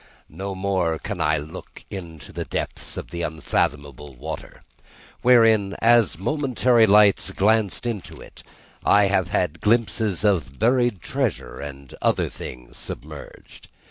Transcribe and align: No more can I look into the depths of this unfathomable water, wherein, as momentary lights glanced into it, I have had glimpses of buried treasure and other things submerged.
No 0.31 0.55
more 0.55 0.97
can 0.97 1.21
I 1.21 1.37
look 1.37 1.85
into 1.91 2.33
the 2.33 2.45
depths 2.45 2.97
of 2.97 3.11
this 3.11 3.23
unfathomable 3.23 4.15
water, 4.15 4.63
wherein, 5.21 5.75
as 5.75 6.17
momentary 6.17 6.87
lights 6.87 7.29
glanced 7.29 7.85
into 7.85 8.19
it, 8.19 8.41
I 8.83 9.03
have 9.03 9.29
had 9.29 9.61
glimpses 9.61 10.23
of 10.23 10.57
buried 10.57 11.01
treasure 11.03 11.59
and 11.59 11.93
other 12.01 12.29
things 12.29 12.77
submerged. 12.77 13.67